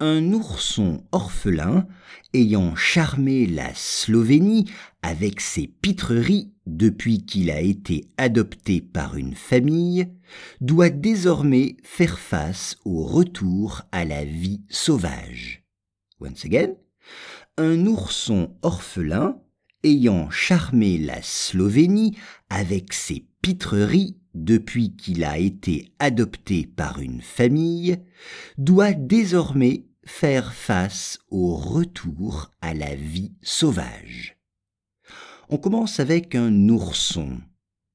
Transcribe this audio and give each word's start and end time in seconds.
un 0.00 0.32
ourson 0.32 1.04
orphelin 1.12 1.86
ayant 2.32 2.74
charmé 2.74 3.46
la 3.46 3.74
Slovénie 3.74 4.70
avec 5.02 5.40
ses 5.40 5.66
pitreries 5.66 6.52
depuis 6.66 7.24
qu'il 7.24 7.50
a 7.50 7.60
été 7.60 8.08
adopté 8.16 8.80
par 8.80 9.16
une 9.16 9.34
famille, 9.34 10.08
doit 10.60 10.90
désormais 10.90 11.76
faire 11.82 12.18
face 12.18 12.76
au 12.84 13.04
retour 13.04 13.82
à 13.92 14.04
la 14.04 14.24
vie 14.24 14.62
sauvage. 14.68 15.62
Once 16.20 16.44
again, 16.44 16.74
un 17.58 17.86
ourson 17.86 18.56
orphelin 18.62 19.38
ayant 19.84 20.30
charmé 20.30 20.98
la 20.98 21.20
Slovénie 21.22 22.16
avec 22.48 22.92
ses 22.92 23.26
pitreries 23.44 24.16
depuis 24.32 24.96
qu'il 24.96 25.22
a 25.22 25.36
été 25.36 25.92
adopté 25.98 26.66
par 26.66 27.00
une 27.00 27.20
famille, 27.20 27.98
doit 28.56 28.94
désormais 28.94 29.84
faire 30.06 30.54
face 30.54 31.18
au 31.28 31.54
retour 31.54 32.50
à 32.62 32.72
la 32.72 32.94
vie 32.94 33.34
sauvage. 33.42 34.38
On 35.50 35.58
commence 35.58 36.00
avec 36.00 36.34
un 36.34 36.70
ourson. 36.70 37.38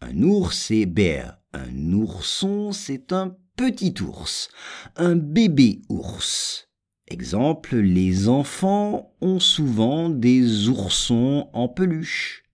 Un 0.00 0.22
ours, 0.22 0.56
c'est 0.56 0.86
bear. 0.86 1.38
Un 1.52 1.92
ourson, 1.92 2.72
c'est 2.72 3.12
un 3.12 3.36
petit 3.54 3.94
ours. 4.00 4.48
Un 4.96 5.14
bébé 5.14 5.82
ours. 5.90 6.70
Exemple, 7.06 7.76
les 7.76 8.30
enfants 8.30 9.14
ont 9.20 9.40
souvent 9.40 10.08
des 10.08 10.70
oursons 10.70 11.50
en 11.52 11.68
peluche. 11.68 12.44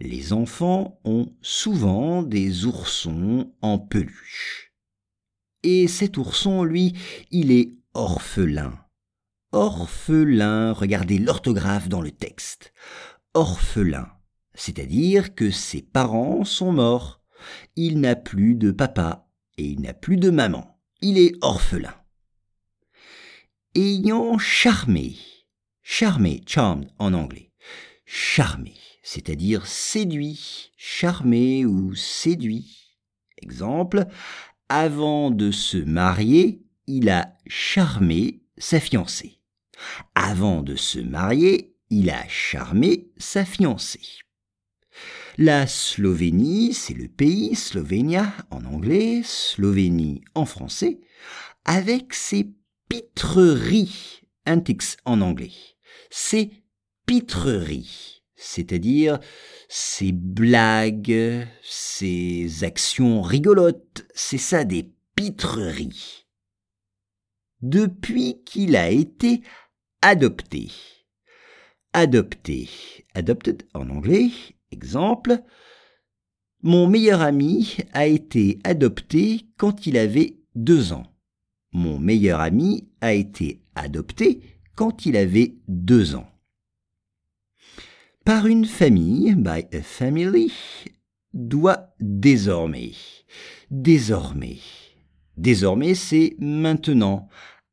Les 0.00 0.32
enfants 0.32 1.00
ont 1.04 1.32
souvent 1.42 2.22
des 2.22 2.64
oursons 2.64 3.52
en 3.60 3.78
peluche. 3.78 4.72
Et 5.62 5.88
cet 5.88 6.16
ourson, 6.16 6.64
lui, 6.64 6.94
il 7.30 7.52
est 7.52 7.74
orphelin. 7.94 8.78
Orphelin, 9.52 10.72
regardez 10.72 11.18
l'orthographe 11.18 11.88
dans 11.88 12.00
le 12.00 12.12
texte. 12.12 12.72
Orphelin, 13.34 14.08
c'est-à-dire 14.54 15.34
que 15.34 15.50
ses 15.50 15.82
parents 15.82 16.44
sont 16.44 16.72
morts. 16.72 17.20
Il 17.76 18.00
n'a 18.00 18.16
plus 18.16 18.54
de 18.54 18.70
papa 18.70 19.28
et 19.58 19.64
il 19.64 19.80
n'a 19.80 19.94
plus 19.94 20.16
de 20.16 20.30
maman. 20.30 20.78
Il 21.02 21.18
est 21.18 21.34
orphelin. 21.42 21.94
Ayant 23.74 24.38
charmé, 24.38 25.16
charmé, 25.82 26.42
charmed 26.46 26.90
en 26.98 27.14
anglais, 27.14 27.52
charmé 28.04 28.74
c'est-à-dire 29.12 29.66
séduit, 29.66 30.70
charmé 30.76 31.66
ou 31.66 31.96
séduit. 31.96 32.94
Exemple, 33.38 34.06
avant 34.68 35.32
de 35.32 35.50
se 35.50 35.78
marier, 35.78 36.62
il 36.86 37.10
a 37.10 37.36
charmé 37.48 38.44
sa 38.56 38.78
fiancée. 38.78 39.40
Avant 40.14 40.62
de 40.62 40.76
se 40.76 41.00
marier, 41.00 41.74
il 41.90 42.08
a 42.08 42.24
charmé 42.28 43.10
sa 43.16 43.44
fiancée. 43.44 44.20
La 45.38 45.66
Slovénie, 45.66 46.72
c'est 46.72 46.94
le 46.94 47.08
pays, 47.08 47.56
Slovenia 47.56 48.32
en 48.52 48.64
anglais, 48.64 49.22
Slovénie 49.24 50.22
en 50.36 50.44
français, 50.44 51.00
avec 51.64 52.14
ses 52.14 52.52
pitreries, 52.88 54.22
antics 54.46 54.98
en 55.04 55.20
anglais, 55.20 55.50
ses 56.10 56.52
pitreries 57.06 58.19
c'est-à-dire 58.40 59.20
ces 59.68 60.12
blagues, 60.12 61.46
ces 61.62 62.64
actions 62.64 63.20
rigolotes, 63.20 64.06
c'est 64.14 64.38
ça 64.38 64.64
des 64.64 64.90
pitreries. 65.14 66.26
Depuis 67.60 68.42
qu'il 68.44 68.76
a 68.76 68.90
été 68.90 69.42
adopté. 70.00 70.70
Adopté. 71.92 72.70
Adopted 73.14 73.64
en 73.74 73.90
anglais. 73.90 74.30
Exemple. 74.72 75.42
Mon 76.62 76.86
meilleur 76.86 77.20
ami 77.20 77.76
a 77.92 78.06
été 78.06 78.58
adopté 78.64 79.42
quand 79.58 79.86
il 79.86 79.98
avait 79.98 80.38
deux 80.54 80.94
ans. 80.94 81.06
Mon 81.72 81.98
meilleur 81.98 82.40
ami 82.40 82.88
a 83.02 83.12
été 83.12 83.60
adopté 83.74 84.40
quand 84.76 85.04
il 85.04 85.16
avait 85.16 85.56
deux 85.68 86.14
ans 86.14 86.30
par 88.30 88.46
une 88.46 88.64
famille, 88.64 89.34
by 89.34 89.66
a 89.76 89.82
family, 89.82 90.52
doit 91.34 91.92
désormais. 91.98 92.92
Désormais. 93.72 94.60
Désormais, 95.36 95.96
c'est 95.96 96.36
maintenant. 96.38 97.28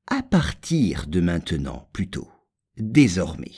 À 0.07 0.23
partir 0.23 1.06
de 1.06 1.22
maintenant, 1.22 1.88
plutôt. 1.94 2.28
Désormais. 2.75 3.51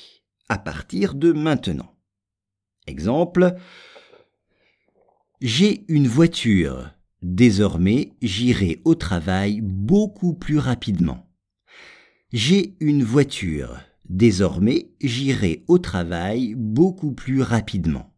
À 0.49 0.57
partir 0.57 1.13
de 1.13 1.31
maintenant. 1.31 1.95
Exemple. 2.85 3.55
J'ai 5.39 5.85
une 5.87 6.09
voiture. 6.09 6.91
Désormais, 7.21 8.11
j'irai 8.21 8.81
au 8.83 8.93
travail 8.93 9.61
beaucoup 9.61 10.33
plus 10.33 10.57
rapidement. 10.57 11.25
J'ai 12.33 12.75
une 12.81 13.05
voiture. 13.05 13.79
Désormais, 14.09 14.91
j'irai 15.01 15.63
au 15.67 15.77
travail 15.77 16.55
beaucoup 16.55 17.13
plus 17.13 17.41
rapidement. 17.41 18.11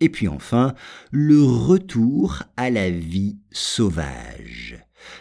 Et 0.00 0.10
puis 0.10 0.28
enfin, 0.28 0.74
le 1.10 1.42
retour 1.42 2.42
à 2.56 2.70
la 2.70 2.90
vie 2.90 3.38
sauvage. 3.50 4.78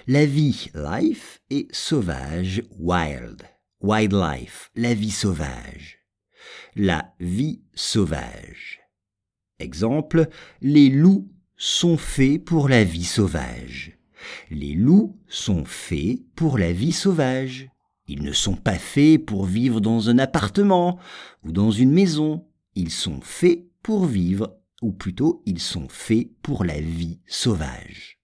La 0.07 0.25
vie, 0.25 0.69
life, 0.75 1.41
et 1.49 1.67
sauvage, 1.71 2.63
wild. 2.77 3.43
Wildlife, 3.81 4.71
la 4.75 4.93
vie 4.93 5.11
sauvage. 5.11 5.99
La 6.75 7.13
vie 7.19 7.61
sauvage. 7.73 8.81
Exemple, 9.59 10.27
les 10.61 10.89
loups 10.89 11.31
sont 11.55 11.97
faits 11.97 12.43
pour 12.43 12.69
la 12.69 12.83
vie 12.83 13.05
sauvage. 13.05 13.97
Les 14.51 14.73
loups 14.73 15.19
sont 15.27 15.65
faits 15.65 16.19
pour 16.35 16.57
la 16.57 16.73
vie 16.73 16.91
sauvage. 16.91 17.69
Ils 18.07 18.23
ne 18.23 18.31
sont 18.31 18.55
pas 18.55 18.77
faits 18.77 19.25
pour 19.25 19.45
vivre 19.45 19.81
dans 19.81 20.09
un 20.09 20.17
appartement 20.17 20.97
ou 21.43 21.51
dans 21.51 21.71
une 21.71 21.91
maison. 21.91 22.45
Ils 22.75 22.91
sont 22.91 23.19
faits 23.21 23.65
pour 23.83 24.05
vivre, 24.05 24.57
ou 24.81 24.91
plutôt 24.91 25.41
ils 25.45 25.59
sont 25.59 25.87
faits 25.89 26.29
pour 26.41 26.63
la 26.63 26.79
vie 26.79 27.19
sauvage. 27.25 28.19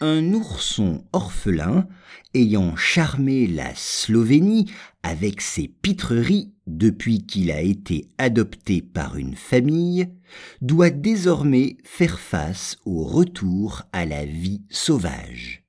Un 0.00 0.34
ourson 0.34 1.04
orphelin, 1.12 1.86
ayant 2.34 2.74
charmé 2.74 3.46
la 3.46 3.72
Slovénie 3.74 4.70
avec 5.02 5.40
ses 5.40 5.68
pitreries 5.68 6.52
depuis 6.66 7.24
qu'il 7.24 7.50
a 7.52 7.60
été 7.60 8.08
adopté 8.18 8.82
par 8.82 9.16
une 9.16 9.36
famille, 9.36 10.08
doit 10.60 10.90
désormais 10.90 11.76
faire 11.84 12.18
face 12.18 12.76
au 12.84 13.04
retour 13.04 13.82
à 13.92 14.04
la 14.04 14.26
vie 14.26 14.62
sauvage. 14.68 15.63